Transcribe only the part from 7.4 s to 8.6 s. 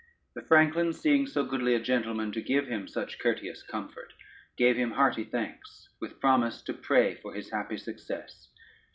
happy success.